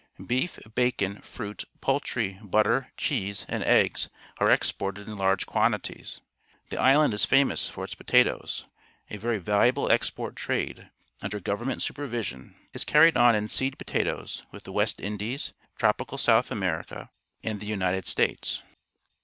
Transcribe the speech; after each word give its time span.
Beef, 0.25 0.57
bacon, 0.73 1.21
fruit, 1.21 1.63
poulr 1.79 1.99
try, 2.01 2.39
butt 2.41 2.65
er, 2.65 2.91
cheese, 2.97 3.45
and 3.47 3.63
eggs 3.63 4.09
are 4.39 4.49
exported 4.49 5.07
in 5.07 5.15
large 5.15 5.45
quantities. 5.45 6.21
The 6.69 6.81
island 6.81 7.13
is 7.13 7.23
famous 7.23 7.69
for 7.69 7.83
it 7.83 7.91
s 7.91 7.93
potatoes: 7.93 8.65
a 9.11 9.17
verv 9.19 9.41
valuable 9.43 9.91
export 9.91 10.35
trade, 10.35 10.89
imder"~~government 11.21 11.83
super\'ision, 11.83 12.55
is 12.73 12.83
carried 12.83 13.15
on 13.15 13.35
in 13.35 13.47
seed 13.47 13.77
potatoes 13.77 14.43
with 14.49 14.63
the 14.63 14.71
West 14.73 14.99
Indies, 14.99 15.53
tropical 15.77 16.17
South 16.17 16.49
.America, 16.49 17.11
and 17.43 17.59
the 17.59 17.67
United 17.67 18.07
States. 18.07 18.63